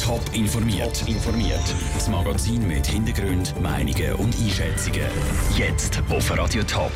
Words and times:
Top 0.00 0.22
informiert. 0.32 1.02
informiert. 1.08 1.74
Das 1.94 2.08
Magazin 2.08 2.68
mit 2.68 2.86
Hintergrund, 2.86 3.60
Meinungen 3.60 4.12
und 4.14 4.32
Einschätzungen. 4.40 5.08
Jetzt 5.56 6.00
auf 6.08 6.38
Radio 6.38 6.62
Top. 6.62 6.92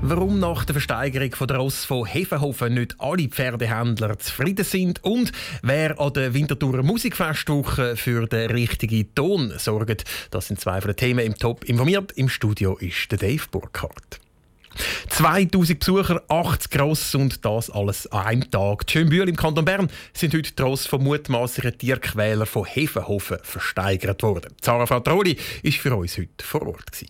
Warum 0.00 0.38
nach 0.38 0.64
der 0.64 0.74
Versteigerung 0.74 1.34
von 1.34 1.48
der 1.48 1.56
Ross 1.56 1.84
von 1.84 2.06
Hefenhofen 2.06 2.74
nicht 2.74 2.94
alle 3.00 3.26
Pferdehändler 3.26 4.16
zufrieden 4.20 4.64
sind 4.64 5.02
und 5.02 5.32
wer 5.62 5.98
an 5.98 6.12
der 6.12 6.34
Winterthur 6.34 6.84
Musikfestwoche 6.84 7.96
für 7.96 8.28
den 8.28 8.50
richtigen 8.52 9.12
Ton 9.16 9.52
sorgt, 9.56 10.04
das 10.30 10.46
sind 10.46 10.60
zwei 10.60 10.80
von 10.80 10.90
den 10.90 10.96
Themen 10.96 11.26
im 11.26 11.34
Top 11.34 11.64
informiert. 11.64 12.12
Im 12.12 12.28
Studio 12.28 12.76
ist 12.76 13.10
der 13.10 13.18
Dave 13.18 13.42
Burkhardt. 13.50 14.20
2000 15.08 15.78
Besucher, 15.78 16.22
80 16.28 16.70
Gross 16.70 17.14
und 17.14 17.44
das 17.44 17.70
alles 17.70 18.06
an 18.12 18.26
einem 18.26 18.50
Tag. 18.50 18.86
Die 18.86 18.92
Schönbühl 18.92 19.28
im 19.28 19.36
Kanton 19.36 19.64
Bern 19.64 19.88
sind 20.12 20.34
heute 20.34 20.54
trotz 20.54 20.86
von 20.86 21.02
mutmaßlichen 21.02 21.78
Tierquäler 21.78 22.46
von 22.46 22.64
Hefenhofen 22.64 23.38
versteigert 23.42 24.22
worden. 24.22 24.52
Sarah 24.62 24.86
Fratroli 24.86 25.36
war 25.36 25.72
für 25.72 25.96
uns 25.96 26.18
heute 26.18 26.44
vor 26.44 26.66
Ort. 26.66 27.02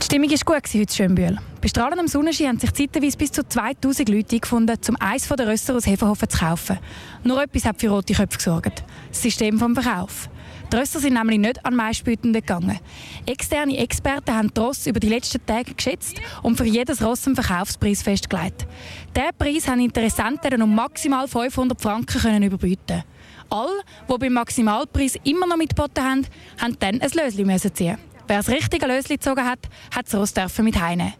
Die 0.00 0.04
Stimmung 0.04 0.30
war 0.30 0.60
gut 0.60 0.74
heute 0.74 0.94
Schönbühl. 0.94 1.38
Bei 1.60 1.68
strahlendem 1.68 2.08
Sonnenschein 2.08 2.48
haben 2.48 2.58
sich 2.58 2.72
zeitweise 2.72 3.18
bis 3.18 3.32
zu 3.32 3.46
2000 3.46 4.08
Leute 4.08 4.40
gefunden, 4.40 4.76
um 4.88 4.96
eins 4.96 5.28
der 5.28 5.46
Rösser 5.46 5.76
aus 5.76 5.86
Hefenhofen 5.86 6.28
zu 6.28 6.38
kaufen. 6.38 6.78
Nur 7.22 7.42
etwas 7.42 7.66
hat 7.66 7.80
für 7.80 7.90
rote 7.90 8.14
Köpfe 8.14 8.38
gesorgt. 8.38 8.82
Das 9.10 9.22
System 9.22 9.58
vom 9.58 9.74
Verkauf. 9.74 10.30
Die 10.72 10.76
Rösser 10.76 11.00
sind 11.00 11.14
nämlich 11.14 11.38
nicht 11.38 11.64
an 11.66 11.74
Meistbietenden 11.74 12.40
gegangen. 12.40 12.78
Externe 13.26 13.76
Experten 13.76 14.32
haben 14.32 14.54
die 14.54 14.60
Ross 14.60 14.86
über 14.86 15.00
die 15.00 15.08
letzten 15.08 15.44
Tage 15.44 15.74
geschätzt 15.74 16.20
und 16.42 16.56
für 16.56 16.64
jedes 16.64 17.02
Ross 17.02 17.26
einen 17.26 17.34
Verkaufspreis 17.34 18.02
festgelegt. 18.02 18.68
Diesen 19.16 19.36
Preis 19.36 19.68
haben 19.68 19.80
Interessenten 19.80 20.62
um 20.62 20.72
maximal 20.72 21.26
500 21.26 21.80
Franken 21.80 22.42
überbieten. 22.44 23.02
Alle, 23.48 23.82
die 24.08 24.18
beim 24.18 24.32
Maximalpreis 24.34 25.16
immer 25.24 25.48
noch 25.48 25.56
mitgeboten 25.56 26.04
haben, 26.04 26.26
haben 26.60 26.76
dann 26.78 27.00
ein 27.00 27.10
Löschen 27.10 27.74
ziehen. 27.74 27.98
Wer 28.28 28.36
das 28.36 28.48
richtige 28.48 28.86
Löschen 28.86 29.14
gezogen 29.14 29.44
hat, 29.44 29.68
hat 29.92 30.06
das 30.06 30.14
Ross 30.14 30.58
mit 30.58 30.80
heimnehmen. 30.80 31.14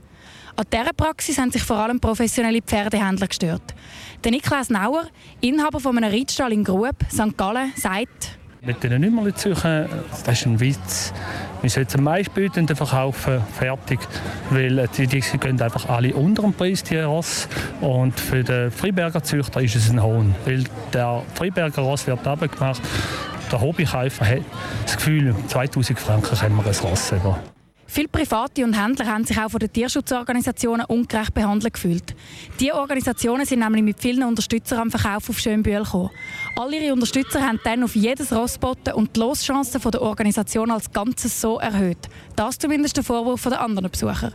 An 0.54 0.64
dieser 0.72 0.92
Praxis 0.92 1.38
haben 1.38 1.50
sich 1.50 1.62
vor 1.62 1.78
allem 1.78 1.98
professionelle 1.98 2.62
Pferdehändler 2.62 3.26
gestört. 3.26 3.74
Der 4.22 4.30
Niklas 4.30 4.70
Nauer, 4.70 5.06
Inhaber 5.40 5.80
von 5.80 5.96
einem 5.96 6.12
Reitstall 6.12 6.52
in 6.52 6.62
Grub, 6.62 6.96
St. 7.10 7.36
Gallen, 7.36 7.72
sagt, 7.76 8.38
mit 8.62 8.82
den 8.82 9.00
Nummern 9.00 9.32
suchen, 9.36 9.86
das 10.24 10.38
ist 10.38 10.46
ein 10.46 10.60
Witz. 10.60 11.12
Wir 11.62 11.70
sollten 11.70 11.98
am 11.98 12.04
meisten 12.04 12.68
verkaufen, 12.68 13.40
fertig. 13.58 14.00
Weil 14.50 14.78
äh, 14.78 14.88
die, 14.96 15.06
die 15.06 15.20
gehen 15.20 15.60
einfach 15.60 15.88
alle 15.88 16.14
unter 16.14 16.42
dem 16.42 16.52
Preis, 16.52 16.82
die 16.82 16.98
Ross. 16.98 17.48
Und 17.80 18.18
für 18.18 18.42
den 18.42 18.70
Freiberger 18.70 19.22
Züchter 19.22 19.60
ist 19.60 19.76
es 19.76 19.90
ein 19.90 20.02
Hohn. 20.02 20.34
Weil 20.44 20.64
der 20.92 21.22
Freiberger 21.34 21.82
Ross 21.82 22.06
wird 22.06 22.26
abgemacht. 22.26 22.82
Der 23.50 23.60
Hobbykäufer 23.60 24.26
hat 24.26 24.42
das 24.84 24.96
Gefühl, 24.96 25.34
2000 25.48 25.98
Franken 25.98 26.38
können 26.38 26.56
wir 26.56 26.66
ein 26.66 26.88
Ross 26.88 27.12
über. 27.12 27.40
Viele 27.92 28.06
Private 28.06 28.64
und 28.64 28.80
Händler 28.80 29.04
haben 29.06 29.24
sich 29.24 29.36
auch 29.36 29.50
von 29.50 29.58
den 29.58 29.72
Tierschutzorganisationen 29.72 30.86
ungerecht 30.86 31.34
behandelt 31.34 31.74
gefühlt. 31.74 32.14
Diese 32.60 32.76
Organisationen 32.76 33.44
sind 33.44 33.58
nämlich 33.58 33.82
mit 33.82 34.00
vielen 34.00 34.22
Unterstützern 34.22 34.78
am 34.78 34.90
Verkauf 34.92 35.28
auf 35.28 35.40
Schönbühl 35.40 35.82
gekommen. 35.82 36.10
All 36.54 36.72
ihre 36.72 36.92
Unterstützer 36.92 37.44
haben 37.44 37.58
dann 37.64 37.82
auf 37.82 37.96
jedes 37.96 38.32
Ross 38.32 38.60
und 38.94 39.16
die 39.16 39.18
Loschancen 39.18 39.80
der 39.90 40.02
Organisation 40.02 40.70
als 40.70 40.92
Ganzes 40.92 41.40
so 41.40 41.58
erhöht. 41.58 42.08
Das 42.36 42.58
zumindest 42.58 42.96
der 42.96 43.02
Vorwurf 43.02 43.42
der 43.42 43.60
anderen 43.60 43.90
Besucher. 43.90 44.34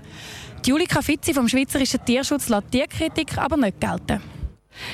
Julika 0.65 1.01
Fitzi 1.01 1.33
vom 1.33 1.47
Schweizerischen 1.47 2.03
Tierschutz 2.03 2.49
lässt 2.49 2.73
die 2.73 2.83
Kritik 2.89 3.37
aber 3.37 3.55
nicht 3.55 3.79
gelten. 3.79 4.34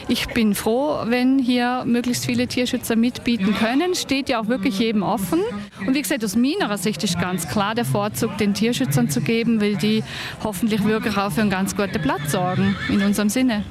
Ich 0.07 0.27
bin 0.27 0.55
froh, 0.55 0.99
wenn 1.05 1.39
hier 1.39 1.83
möglichst 1.85 2.25
viele 2.25 2.47
Tierschützer 2.47 2.95
mitbieten 2.95 3.55
können. 3.55 3.95
Steht 3.95 4.29
ja 4.29 4.41
auch 4.41 4.47
wirklich 4.47 4.79
jedem 4.79 5.03
offen. 5.03 5.39
Und 5.85 5.93
wie 5.93 6.01
gesagt, 6.01 6.23
aus 6.23 6.35
meiner 6.35 6.77
Sicht 6.77 7.03
ist 7.03 7.19
ganz 7.19 7.47
klar 7.47 7.75
der 7.75 7.85
Vorzug 7.85 8.37
den 8.37 8.53
Tierschützern 8.53 9.09
zu 9.09 9.21
geben, 9.21 9.61
weil 9.61 9.75
die 9.75 10.03
hoffentlich 10.43 10.83
wirklich 10.83 11.17
auch 11.17 11.31
für 11.31 11.41
einen 11.41 11.49
ganz 11.49 11.75
guten 11.75 12.01
Platz 12.01 12.31
sorgen, 12.31 12.75
in 12.89 13.01
unserem 13.01 13.29
Sinne. 13.29 13.63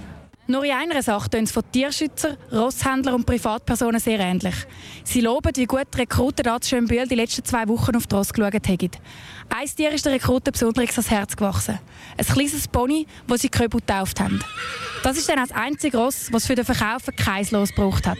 Nur 0.46 0.64
in 0.64 0.72
einer 0.72 1.02
Sache 1.02 1.30
tun 1.30 1.44
es 1.44 1.52
von 1.52 1.62
Tierschützern, 1.70 2.36
Rosshändlern 2.50 3.14
und 3.14 3.26
Privatpersonen 3.26 4.00
sehr 4.00 4.18
ähnlich. 4.18 4.54
Sie 5.04 5.20
loben, 5.20 5.52
wie 5.54 5.66
gut 5.66 5.86
Rekruten 5.96 6.42
da 6.42 6.58
Schönbühl 6.60 7.06
die 7.06 7.14
letzten 7.14 7.44
zwei 7.44 7.68
Wochen 7.68 7.94
auf 7.94 8.06
die 8.06 8.14
Ross 8.16 8.32
geschaut 8.32 8.54
haben. 8.54 8.90
Ein 9.48 9.66
Tier 9.76 9.92
ist 9.92 10.04
der 10.04 10.12
Rekruten 10.12 10.50
besonders 10.52 10.90
ans 10.90 11.10
Herz 11.10 11.36
gewachsen. 11.36 11.78
Ein 12.16 12.26
kleines 12.26 12.66
Pony, 12.66 13.06
das 13.28 13.42
sie 13.42 13.48
Köbel 13.48 13.80
getauft 13.80 14.18
haben. 14.18 14.42
Das 15.04 15.16
ist 15.16 15.28
dann 15.28 15.36
das 15.36 15.52
einzige 15.52 15.96
Ross, 15.96 16.28
was 16.32 16.46
für 16.46 16.56
den 16.56 16.64
Verkauf 16.64 17.02
kein 17.16 17.44
gebraucht 17.44 18.06
hat. 18.06 18.18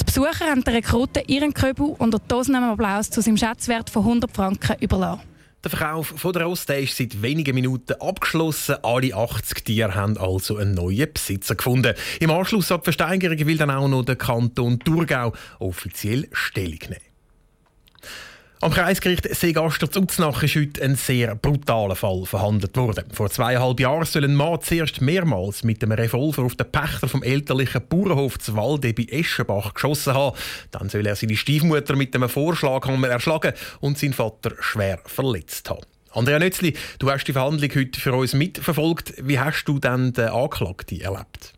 Die 0.00 0.04
Besucher 0.04 0.46
haben 0.48 0.62
den 0.62 0.74
Rekruten 0.74 1.24
ihren 1.26 1.54
Köbel 1.54 1.96
unter 1.98 2.24
tosendem 2.26 2.64
Applaus 2.64 3.10
zu 3.10 3.20
seinem 3.20 3.36
Schätzwert 3.36 3.90
von 3.90 4.02
100 4.02 4.30
Franken 4.30 4.76
überlassen. 4.80 5.33
Der 5.64 5.70
Verkauf 5.70 6.08
von 6.08 6.34
der 6.34 6.42
Roste 6.42 6.74
ist 6.74 6.98
seit 6.98 7.22
wenigen 7.22 7.54
Minuten 7.54 7.94
abgeschlossen. 7.94 8.76
Alle 8.82 9.14
80 9.14 9.64
Tiere 9.64 9.94
haben 9.94 10.18
also 10.18 10.58
einen 10.58 10.74
neuen 10.74 11.10
Besitzer 11.10 11.54
gefunden. 11.54 11.94
Im 12.20 12.30
Anschluss 12.30 12.70
an 12.70 12.80
die 12.80 12.84
Versteigerung 12.84 13.38
will 13.46 13.56
dann 13.56 13.70
auch 13.70 13.88
noch 13.88 14.04
der 14.04 14.16
Kanton 14.16 14.78
Thurgau 14.78 15.32
offiziell 15.60 16.28
Stellung 16.32 16.80
nehmen. 16.82 17.13
Am 18.60 18.72
Kreisgericht 18.72 19.28
Seegaster 19.34 19.88
Uznach 20.00 20.42
ist 20.42 20.56
heute 20.56 20.82
ein 20.82 20.94
sehr 20.94 21.34
brutaler 21.34 21.96
Fall 21.96 22.24
verhandelt 22.24 22.76
worden. 22.76 23.04
Vor 23.12 23.28
zweieinhalb 23.28 23.78
Jahren 23.78 24.06
soll 24.06 24.24
ein 24.24 24.34
Mann 24.34 24.60
zuerst 24.62 25.02
mehrmals 25.02 25.64
mit 25.64 25.82
einem 25.82 25.92
Revolver 25.92 26.44
auf 26.44 26.54
den 26.54 26.70
Pächter 26.70 27.08
vom 27.08 27.22
elterlichen 27.22 27.86
Bauernhof 27.86 28.38
zu 28.38 28.56
Walde 28.56 28.94
bei 28.94 29.06
Eschenbach 29.10 29.74
geschossen 29.74 30.14
haben. 30.14 30.36
Dann 30.70 30.88
soll 30.88 31.06
er 31.06 31.16
seine 31.16 31.36
Stiefmutter 31.36 31.96
mit 31.96 32.14
einem 32.14 32.28
Vorschlaghammer 32.28 33.08
erschlagen 33.08 33.52
und 33.80 33.98
seinen 33.98 34.14
Vater 34.14 34.52
schwer 34.60 34.98
verletzt 35.04 35.68
haben. 35.68 35.82
Andrea 36.12 36.38
Nötzli, 36.38 36.74
du 37.00 37.10
hast 37.10 37.24
die 37.24 37.32
Verhandlung 37.32 37.70
heute 37.74 38.00
für 38.00 38.14
uns 38.14 38.34
mitverfolgt. 38.34 39.14
Wie 39.20 39.38
hast 39.38 39.64
du 39.64 39.78
denn 39.78 40.12
den 40.12 40.28
Anklagten 40.28 41.00
erlebt? 41.00 41.52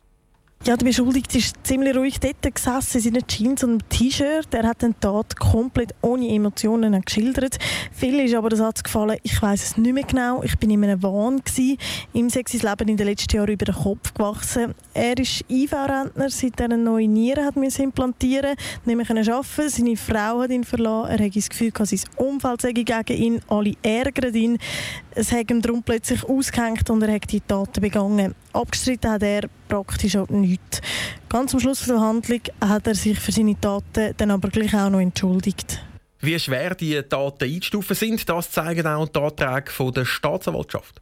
Ja, 0.67 0.77
der 0.77 0.85
Beschuldigte 0.85 1.39
ist 1.39 1.55
ziemlich 1.63 1.97
ruhig 1.97 2.19
dort 2.19 2.43
gesessen, 2.43 2.97
in 2.97 3.03
seinen 3.05 3.27
Jeans 3.29 3.63
und 3.63 3.89
T-Shirt. 3.89 4.53
Er 4.53 4.67
hat 4.67 4.83
den 4.83 4.99
Tat 4.99 5.39
komplett 5.39 5.95
ohne 6.03 6.29
Emotionen 6.29 7.01
geschildert. 7.03 7.59
Viel 7.93 8.19
ist 8.19 8.35
aber 8.35 8.49
der 8.49 8.59
Satz 8.59 8.83
gefallen, 8.83 9.17
ich 9.23 9.41
weiß 9.41 9.63
es 9.63 9.77
nicht 9.77 9.95
mehr 9.95 10.03
genau, 10.03 10.43
ich 10.43 10.59
bin 10.59 10.71
in 10.71 10.83
einem 10.83 11.01
Wahn 11.05 11.41
gewesen. 11.45 11.79
Ihm 12.15 12.31
sei 12.31 12.43
sein 12.49 12.69
Leben 12.69 12.89
in 12.89 12.97
den 12.97 13.07
letzten 13.07 13.37
Jahren 13.37 13.53
über 13.53 13.65
den 13.65 13.77
Kopf 13.77 14.13
gewachsen. 14.13 14.75
Er 14.93 15.17
ist 15.19 15.45
IV-Rentner, 15.49 16.31
seit 16.31 16.59
er 16.59 16.65
eine 16.65 16.79
neue 16.79 17.07
Niere 17.07 17.45
hat 17.45 17.55
müssen 17.55 17.85
implantieren 17.85 18.57
nicht 18.85 18.97
mehr 18.97 19.09
arbeiten 19.09 19.69
Seine 19.69 19.97
Frau 19.97 20.41
hat 20.41 20.51
ihn 20.51 20.65
verlassen. 20.65 21.13
Er 21.13 21.27
hat 21.27 21.37
das 21.37 21.49
Gefühl, 21.49 21.71
dass 21.71 21.91
sein 21.91 22.01
Umfeld 22.17 22.63
sei 22.63 22.73
gegen 22.73 23.07
ihn, 23.07 23.41
alle 23.47 23.75
ärgern 23.85 24.35
ihn. 24.35 24.59
Es 25.13 25.31
hat 25.31 25.49
ihm 25.49 25.63
darum 25.63 25.85
plötzlich 25.85 26.25
ausgehängt 26.25 26.91
und 26.91 27.03
er 27.03 27.15
hat 27.15 27.31
die 27.31 27.41
Taten 27.41 27.81
begangen. 27.81 28.35
Abgestritten 28.53 29.13
hat 29.13 29.23
er 29.23 29.49
praktisch 29.69 30.17
auch 30.17 30.29
nichts. 30.29 30.81
Ganz 31.29 31.55
am 31.55 31.61
Schluss 31.61 31.85
der 31.87 32.01
Handlung 32.01 32.41
hat 32.61 32.87
er 32.87 32.95
sich 32.95 33.19
für 33.19 33.33
seine 33.33 33.61
Taten 33.61 34.15
dann 34.17 34.31
aber 34.31 34.49
gleich 34.49 34.75
auch 34.75 34.91
noch 34.91 35.01
entschuldigt. 35.01 35.81
Wie 36.21 36.39
schwer 36.39 36.75
die 36.75 37.01
Taten 37.03 37.45
einzustufen 37.45 37.95
sind, 37.95 38.29
das 38.29 38.51
zeigen 38.51 38.87
auch 38.87 39.09
die 39.09 39.19
Anträge 39.19 39.93
der 39.93 40.05
Staatsanwaltschaft. 40.05 41.01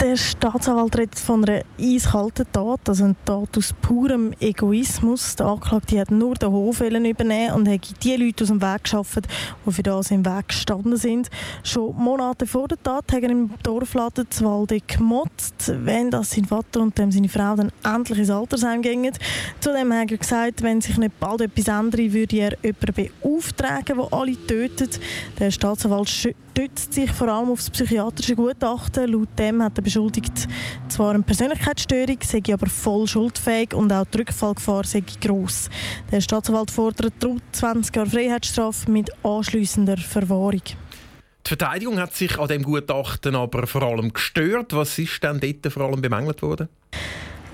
Der 0.00 0.16
Staatsanwalt 0.16 0.98
redet 0.98 1.18
von 1.18 1.44
einer 1.44 1.62
eiskalten 1.80 2.46
Tat, 2.52 2.80
also 2.88 3.04
eine 3.04 3.14
Tat 3.24 3.56
aus 3.56 3.72
purem 3.80 4.32
Egoismus. 4.40 5.36
Der 5.36 5.46
Anklagte 5.46 6.00
hat 6.00 6.10
nur 6.10 6.34
den 6.34 6.50
Hof 6.50 6.80
übernehmen 6.80 7.52
und 7.54 7.68
hat 7.68 8.02
die 8.02 8.16
Leute 8.16 8.44
aus 8.44 8.48
dem 8.48 8.60
Weg 8.60 8.84
geschaffen, 8.84 9.22
die 9.64 9.72
für 9.72 9.82
das 9.82 10.10
im 10.10 10.26
Weg 10.26 10.48
gestanden 10.48 10.96
sind. 10.96 11.30
Schon 11.62 11.96
Monate 11.96 12.46
vor 12.46 12.68
der 12.68 12.82
Tat 12.82 13.12
hat 13.12 13.22
er 13.22 13.30
im 13.30 13.50
Dorfladen 13.62 14.30
Zwalde 14.30 14.80
gemotzt, 14.80 15.72
wenn 15.84 16.10
das 16.10 16.32
sein 16.32 16.44
Vater 16.44 16.80
und 16.80 16.96
seine 16.96 17.28
Frau 17.28 17.54
dann 17.54 17.72
endlich 17.84 18.18
ins 18.18 18.30
Altersheim 18.30 18.82
gingen. 18.82 19.14
Zudem 19.60 19.92
hat 19.92 20.10
er 20.10 20.18
gesagt, 20.18 20.62
wenn 20.62 20.80
sich 20.80 20.98
nicht 20.98 21.18
bald 21.20 21.40
etwas 21.40 21.68
ändere, 21.68 22.12
würde 22.12 22.36
er 22.36 22.56
jemanden 22.62 23.10
beauftragen, 23.22 23.96
der 23.96 24.12
alle 24.12 24.46
tötet. 24.46 25.00
Der 25.38 25.50
Staatsanwalt 25.50 26.08
stützt 26.54 26.92
sich 26.92 27.10
vor 27.10 27.26
allem 27.26 27.50
auf 27.50 27.58
das 27.58 27.70
psychiatrische 27.70 28.36
Gutachten. 28.36 29.10
Laut 29.10 29.28
dem 29.36 29.60
hat 29.60 29.76
der 29.76 29.82
Beschuldigte 29.82 30.46
zwar 30.88 31.14
eine 31.14 31.24
Persönlichkeitsstörung, 31.24 32.18
sei 32.22 32.42
aber 32.52 32.68
voll 32.68 33.08
schuldfähig 33.08 33.74
und 33.74 33.92
auch 33.92 34.04
die 34.04 34.18
Rückfallgefahr 34.18 34.84
sei 34.84 35.02
gross. 35.20 35.68
Der 36.12 36.20
Staatsanwalt 36.20 36.70
fordert 36.70 37.14
20 37.50 37.96
Jahre 37.96 38.08
Freiheitsstrafe 38.08 38.88
mit 38.88 39.10
anschliessender 39.24 39.96
Verwahrung. 39.96 40.62
Die 40.62 41.48
Verteidigung 41.48 41.98
hat 41.98 42.14
sich 42.14 42.38
an 42.38 42.46
dem 42.46 42.62
Gutachten 42.62 43.34
aber 43.34 43.66
vor 43.66 43.82
allem 43.82 44.12
gestört. 44.12 44.74
Was 44.74 44.96
ist 44.96 45.24
denn 45.24 45.40
dort 45.40 45.72
vor 45.72 45.86
allem 45.86 46.00
bemängelt 46.00 46.40
worden? 46.40 46.68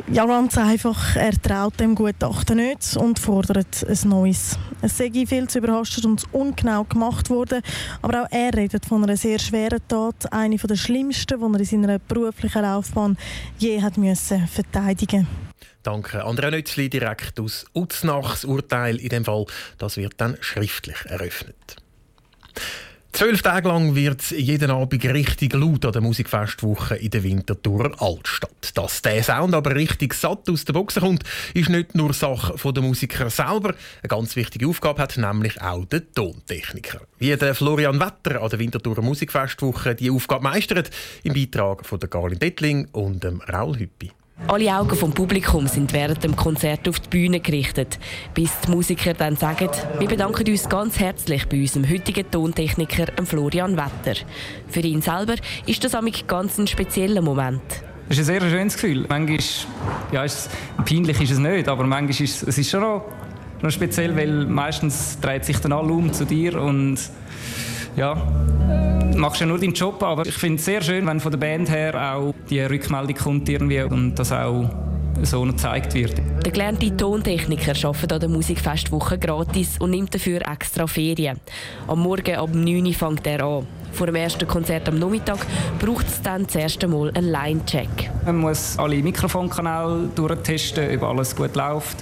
Ja, 0.08 0.26
ganz 0.26 0.58
einfach, 0.58 1.16
er 1.16 1.40
traut 1.40 1.78
dem 1.78 1.94
Gutachten 1.94 2.56
nicht 2.56 2.96
und 2.96 3.18
fordert 3.18 3.86
ein 3.88 4.08
neues. 4.08 4.58
Es 4.82 4.98
sei 4.98 5.10
viel 5.26 5.48
zu 5.48 5.58
überrascht 5.58 6.04
und 6.04 6.24
ungenau 6.32 6.84
gemacht 6.84 7.30
worden, 7.30 7.62
aber 8.02 8.22
auch 8.22 8.26
er 8.30 8.52
redet 8.54 8.86
von 8.86 9.04
einer 9.04 9.16
sehr 9.16 9.38
schweren 9.38 9.80
Tat, 9.86 10.32
eine 10.32 10.56
der 10.56 10.76
schlimmsten, 10.76 11.38
die 11.38 11.44
er 11.44 11.60
in 11.60 11.64
seiner 11.64 11.98
beruflichen 11.98 12.62
Laufbahn 12.62 13.16
je 13.58 13.80
hat 13.80 13.98
müssen 13.98 14.46
verteidigen 14.48 15.26
Danke 15.82 16.24
Andrea 16.24 16.50
Nützli 16.50 16.90
direkt 16.90 17.40
aus 17.40 17.64
Uznach. 17.72 18.32
Das 18.32 18.44
Urteil 18.44 18.96
in 18.96 19.08
dem 19.08 19.24
Fall 19.24 19.46
das 19.78 19.96
wird 19.96 20.14
dann 20.18 20.36
schriftlich 20.40 20.98
eröffnet. 21.06 21.76
Zwölf 23.20 23.42
Tage 23.42 23.68
lang 23.68 23.94
wird 23.94 24.22
es 24.22 24.30
jeden 24.30 24.70
Abend 24.70 25.04
richtig 25.04 25.52
laut 25.52 25.84
an 25.84 25.92
der 25.92 26.00
Musikfestwoche 26.00 26.96
in 26.96 27.10
der 27.10 27.22
Winterthur 27.22 27.92
Altstadt. 28.00 28.72
Dass 28.74 29.02
der 29.02 29.22
Sound 29.22 29.54
aber 29.54 29.74
richtig 29.74 30.14
satt 30.14 30.48
aus 30.48 30.64
der 30.64 30.72
Boxen 30.72 31.02
kommt, 31.02 31.24
ist 31.52 31.68
nicht 31.68 31.94
nur 31.94 32.14
Sache 32.14 32.54
der 32.72 32.82
Musiker 32.82 33.28
selber. 33.28 33.74
Eine 34.02 34.08
ganz 34.08 34.36
wichtige 34.36 34.66
Aufgabe 34.66 35.02
hat 35.02 35.18
nämlich 35.18 35.60
auch 35.60 35.84
der 35.84 36.10
Tontechniker. 36.14 37.02
Wie 37.18 37.36
der 37.36 37.54
Florian 37.54 38.00
Wetter 38.00 38.40
an 38.40 38.48
der 38.48 38.58
Winterthur 38.58 39.02
Musikfestwoche 39.02 39.94
die 39.94 40.10
Aufgabe 40.10 40.44
meistert, 40.44 40.90
im 41.22 41.34
Beitrag 41.34 41.84
von 41.84 42.00
der 42.00 42.08
Garlin 42.08 42.38
Dettling 42.38 42.88
und 42.92 43.22
dem 43.22 43.42
Raul 43.42 43.78
Hüppi. 43.78 44.12
Alle 44.48 44.74
Augen 44.74 44.96
vom 44.96 45.12
Publikum 45.12 45.68
sind 45.68 45.92
während 45.92 46.24
dem 46.24 46.34
Konzert 46.34 46.88
auf 46.88 46.98
die 46.98 47.08
Bühne 47.08 47.40
gerichtet, 47.40 47.98
bis 48.34 48.50
die 48.60 48.70
Musiker 48.70 49.14
dann 49.14 49.36
sagen, 49.36 49.68
wir 49.98 50.08
bedanken 50.08 50.48
uns 50.48 50.68
ganz 50.68 50.98
herzlich 50.98 51.46
bei 51.48 51.60
unserem 51.60 51.88
heutigen 51.88 52.28
Tontechniker 52.30 53.06
Florian 53.24 53.76
Wetter. 53.76 54.18
Für 54.68 54.80
ihn 54.80 55.02
selber 55.02 55.34
ist 55.66 55.84
das 55.84 55.94
ein 55.94 56.10
ganz 56.26 56.70
spezieller 56.70 57.22
Moment. 57.22 57.62
Es 58.08 58.18
ist 58.18 58.28
ein 58.28 58.40
sehr 58.40 58.50
schönes 58.50 58.74
Gefühl. 58.74 59.06
Manchmal 59.08 59.38
ja, 60.10 60.24
ist 60.24 60.34
es, 60.34 60.84
peinlich 60.84 61.20
ist 61.20 61.30
es 61.30 61.38
nicht, 61.38 61.68
aber 61.68 61.84
manchmal 61.84 62.10
ist 62.10 62.20
es, 62.20 62.42
es 62.42 62.58
ist 62.58 62.70
schon 62.70 62.80
noch, 62.80 63.04
noch 63.62 63.70
speziell, 63.70 64.16
weil 64.16 64.46
meistens 64.46 65.20
dreht 65.20 65.44
sich 65.44 65.58
dann 65.58 65.72
alle 65.72 65.92
um 65.92 66.12
zu 66.12 66.24
dir 66.24 66.60
und 66.60 66.98
ja, 67.96 68.14
machst 69.16 69.40
ja 69.40 69.46
nur 69.46 69.58
deinen 69.58 69.74
Job, 69.74 70.02
aber 70.02 70.26
ich 70.26 70.34
finde 70.34 70.56
es 70.56 70.64
sehr 70.64 70.82
schön, 70.82 71.06
wenn 71.06 71.20
von 71.20 71.30
der 71.30 71.38
Band 71.38 71.70
her 71.70 72.14
auch 72.14 72.34
die 72.48 72.60
Rückmeldung 72.60 73.16
kommt 73.16 73.48
irgendwie 73.48 73.82
und 73.82 74.14
das 74.14 74.32
auch 74.32 74.68
so 75.22 75.42
gezeigt 75.42 75.94
wird. 75.94 76.20
Der 76.44 76.52
gelernte 76.52 76.96
Tontechniker 76.96 77.72
arbeitet 77.86 78.12
an 78.12 78.20
der 78.20 78.28
Musikfestwoche 78.28 79.18
gratis 79.18 79.78
und 79.78 79.90
nimmt 79.90 80.14
dafür 80.14 80.40
extra 80.48 80.86
Ferien. 80.86 81.38
Am 81.86 82.00
Morgen 82.00 82.36
ab 82.36 82.50
9 82.52 82.86
Uhr 82.86 82.92
fängt 82.94 83.26
er 83.26 83.44
an. 83.44 83.66
Vor 83.92 84.06
dem 84.06 84.14
ersten 84.14 84.46
Konzert 84.46 84.88
am 84.88 84.98
Nachmittag 84.98 85.38
braucht 85.78 86.06
es 86.06 86.22
dann 86.22 86.46
das 86.46 86.54
erste 86.54 86.86
Mal 86.86 87.10
einen 87.14 87.30
Line-Check. 87.30 88.10
Man 88.24 88.38
muss 88.38 88.78
alle 88.78 88.96
Mikrofonkanäle 89.02 90.08
durchtesten, 90.14 90.96
ob 90.96 91.02
alles 91.02 91.34
gut 91.34 91.56
läuft. 91.56 91.98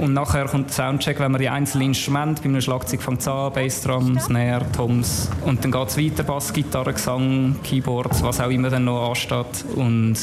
Und 0.00 0.14
nachher 0.14 0.46
kommt 0.46 0.68
der 0.68 0.74
Soundcheck, 0.74 1.20
wenn 1.20 1.32
man 1.32 1.40
die 1.40 1.48
einzelnen 1.48 1.88
Instrumente, 1.88 2.42
bei 2.42 2.48
einem 2.48 2.60
Schlagzeug 2.60 3.02
fängt 3.02 3.20
es 3.20 3.28
an, 3.28 3.52
Bassdrum, 3.52 4.18
Snare, 4.18 4.64
Toms. 4.72 5.30
Und 5.44 5.62
dann 5.62 5.72
geht 5.72 5.88
es 5.88 5.98
weiter, 5.98 6.22
Bass, 6.22 6.52
Gitarre, 6.52 6.92
Gesang, 6.94 7.56
Keyboards, 7.62 8.22
was 8.22 8.40
auch 8.40 8.50
immer 8.50 8.70
dann 8.70 8.84
noch 8.84 9.10
ansteht. 9.10 9.64
Und 9.74 10.16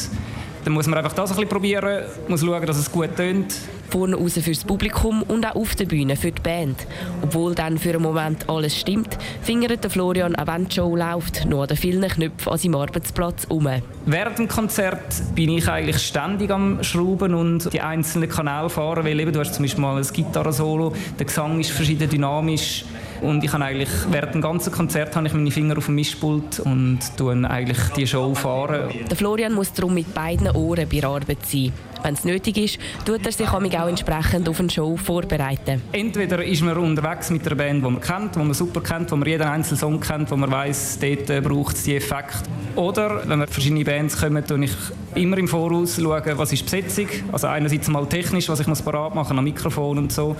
dann 0.63 0.74
muss 0.74 0.88
man 0.88 0.98
einfach 0.98 1.13
das 1.13 1.31
ein 1.31 1.36
bisschen 1.36 1.50
probieren, 1.50 2.04
muss 2.27 2.42
schauen, 2.42 2.65
dass 2.65 2.77
es 2.77 2.92
gut 2.92 3.15
tönt. 3.15 3.54
Vorne 3.89 4.15
raus 4.15 4.39
fürs 4.42 4.63
Publikum 4.63 5.21
und 5.24 5.45
auch 5.45 5.56
auf 5.56 5.75
der 5.75 5.86
Bühne 5.86 6.15
für 6.15 6.31
die 6.31 6.42
Band. 6.42 6.88
Obwohl 7.21 7.54
dann 7.54 7.77
für 7.77 7.92
einen 7.92 8.01
Moment 8.01 8.50
alles 8.50 8.80
stimmt, 8.80 9.18
fingert 9.44 9.92
Florian, 9.92 10.36
auch 10.36 10.48
wenn 10.48 10.68
die 10.68 10.75
Show 10.75 10.95
läuft, 10.95 11.45
noch 11.45 11.62
an 11.62 11.68
den 11.68 11.77
vielen 11.77 12.07
Knöpfen 12.07 12.51
an 12.51 12.57
seinem 12.57 12.75
Arbeitsplatz 12.75 13.45
um. 13.50 13.69
Während 14.06 14.39
dem 14.39 14.48
Konzert 14.48 15.36
bin 15.36 15.50
ich 15.50 15.68
eigentlich 15.68 16.00
ständig 16.00 16.50
am 16.50 16.83
Schrauben 16.83 17.36
und 17.36 17.71
die 17.71 17.81
einzelnen 17.81 18.30
Kanäle 18.30 18.69
fahren, 18.69 19.06
weil 19.06 19.19
eben, 19.19 19.31
du 19.31 19.39
hast 19.39 19.54
zum 19.54 19.63
Beispiel 19.63 19.81
mal 19.81 19.98
ein 19.98 20.07
Gitarrensolo, 20.12 20.94
der 21.19 21.25
Gesang 21.25 21.60
ist 21.60 21.69
verschieden 21.69 22.10
dynamisch 22.10 22.86
und 23.23 23.43
ich 23.43 23.51
habe 23.53 23.63
eigentlich 23.63 23.89
während 24.09 24.35
dem 24.35 24.41
ganzen 24.41 24.71
Konzert 24.71 25.15
habe 25.15 25.27
ich 25.27 25.33
meine 25.33 25.51
Finger 25.51 25.77
auf 25.77 25.85
dem 25.85 25.95
Mischpult 25.95 26.59
und 26.59 26.99
tue 27.17 27.49
eigentlich 27.49 27.79
die 27.95 28.05
Show 28.05 28.35
fahren. 28.35 28.89
Der 29.09 29.17
Florian 29.17 29.53
muss 29.53 29.73
darum 29.73 29.93
mit 29.93 30.13
beiden 30.13 30.49
Ohren 30.51 30.87
bei 30.89 30.99
der 30.99 31.09
Arbeit 31.09 31.45
sein. 31.45 31.71
Wenn 32.03 32.15
es 32.15 32.25
nötig 32.25 32.57
ist, 32.57 32.79
tut 33.05 33.25
er 33.25 33.31
sich 33.31 33.47
auch 33.47 33.87
entsprechend 33.87 34.49
auf 34.49 34.59
eine 34.59 34.69
Show 34.69 34.97
vorbereiten. 34.97 35.81
Entweder 35.93 36.43
ist 36.43 36.61
man 36.61 36.75
unterwegs 36.75 37.29
mit 37.29 37.47
einer 37.47 37.55
Band, 37.55 37.85
die 37.85 37.89
man 37.89 38.01
kennt, 38.01 38.35
die 38.35 38.39
man 38.39 38.53
super 38.53 38.81
kennt, 38.81 39.09
wo 39.09 39.15
man 39.15 39.27
jeden 39.27 39.43
einzelnen 39.43 39.79
Song 39.79 39.99
kennt, 40.01 40.29
wo 40.29 40.35
man 40.35 40.51
weiß, 40.51 40.99
dort 40.99 41.29
äh, 41.29 41.39
braucht 41.39 41.77
es 41.77 41.83
die 41.83 41.95
Effekte. 41.95 42.43
Oder 42.75 43.21
wenn 43.25 43.39
wir 43.39 43.47
verschiedene 43.47 43.85
Bands 43.85 44.19
kommen, 44.19 44.43
schaue 44.45 44.65
ich 44.65 44.71
immer 45.15 45.37
im 45.37 45.47
Voraus, 45.47 45.95
schauen, 45.95 46.37
was 46.37 46.51
ist 46.51 46.69
die 46.69 46.81
Besetzung. 46.81 47.07
Also 47.31 47.47
einerseits 47.47 47.87
mal 47.87 48.05
technisch, 48.05 48.49
was 48.49 48.59
ich 48.59 48.67
muss 48.67 48.81
parat 48.81 49.15
machen 49.15 49.37
am 49.37 49.45
Mikrofon 49.45 49.97
und 49.97 50.11
so. 50.11 50.35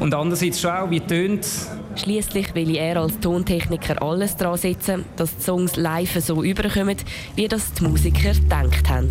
Und 0.00 0.14
andererseits 0.14 0.58
schon 0.58 0.70
auch, 0.70 0.90
wie 0.90 1.00
tönt 1.00 1.46
Schließlich 1.96 2.54
will 2.54 2.76
er 2.76 2.96
als 2.96 3.20
Tontechniker 3.20 4.02
alles 4.02 4.36
daran 4.36 4.58
setzen, 4.58 5.04
dass 5.16 5.36
die 5.36 5.42
Songs 5.42 5.76
live 5.76 6.20
so 6.20 6.42
überkommen, 6.42 6.96
wie 7.36 7.48
das 7.48 7.72
die 7.72 7.84
Musiker 7.84 8.32
gedacht 8.32 8.88
haben. 8.88 9.10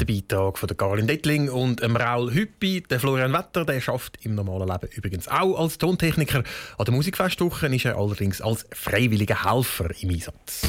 Der 0.00 0.04
Beitrag 0.04 0.58
von 0.58 0.66
der 0.66 0.76
Karin 0.76 1.06
Dettling 1.06 1.48
und 1.48 1.82
dem 1.82 1.96
Raul 1.96 2.34
Hüppi. 2.34 2.82
Der 2.90 3.00
Florian 3.00 3.32
Wetter 3.32 3.64
der 3.64 3.80
schafft 3.80 4.18
im 4.24 4.34
normalen 4.34 4.68
Leben 4.68 4.88
übrigens 4.94 5.26
auch 5.28 5.58
als 5.58 5.78
Tontechniker. 5.78 6.42
An 6.76 6.84
der 6.84 6.92
Musikfestwoche 6.94 7.68
ist 7.68 7.86
er 7.86 7.96
allerdings 7.96 8.42
als 8.42 8.66
freiwilliger 8.72 9.44
Helfer 9.44 9.90
im 10.00 10.10
Einsatz. 10.10 10.62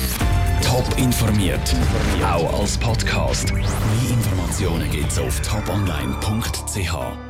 Top 0.63 0.97
informiert, 0.97 1.75
auch 2.23 2.61
als 2.61 2.77
Podcast. 2.77 3.53
Mehr 3.53 3.63
Informationen 4.09 4.89
gibt 4.91 5.11
es 5.11 5.19
auf 5.19 5.41
toponline.ch. 5.41 7.26